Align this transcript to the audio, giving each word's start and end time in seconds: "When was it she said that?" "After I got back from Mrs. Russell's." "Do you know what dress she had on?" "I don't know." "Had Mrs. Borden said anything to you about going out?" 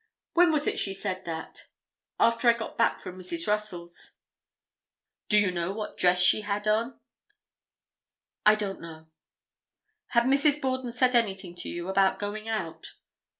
"When 0.33 0.51
was 0.51 0.65
it 0.65 0.79
she 0.79 0.95
said 0.95 1.25
that?" 1.25 1.67
"After 2.19 2.49
I 2.49 2.53
got 2.53 2.75
back 2.75 2.99
from 2.99 3.19
Mrs. 3.19 3.47
Russell's." 3.47 4.13
"Do 5.29 5.37
you 5.37 5.51
know 5.51 5.71
what 5.73 5.95
dress 5.95 6.19
she 6.19 6.41
had 6.41 6.67
on?" 6.67 6.99
"I 8.43 8.55
don't 8.55 8.81
know." 8.81 9.09
"Had 10.07 10.23
Mrs. 10.23 10.59
Borden 10.59 10.91
said 10.91 11.13
anything 11.13 11.53
to 11.57 11.69
you 11.69 11.87
about 11.87 12.17
going 12.17 12.49
out?" 12.49 12.95